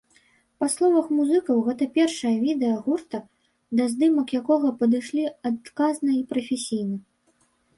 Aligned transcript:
Па 0.61 0.67
словах 0.75 1.09
музыкаў 1.17 1.59
гэта 1.67 1.87
першае 1.97 2.31
відэа 2.47 2.79
гурта, 2.87 3.19
да 3.81 3.87
здымак 3.93 4.27
якога 4.43 4.73
падышлі 4.81 5.29
адказна 5.51 6.11
і 6.17 6.23
прафесійна. 6.33 6.97